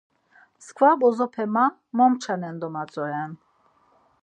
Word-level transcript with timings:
Mskva 0.61 0.89
bozope 1.03 1.43
ma 1.57 1.65
momçanoren 1.99 2.59
domatzonen. 2.65 3.31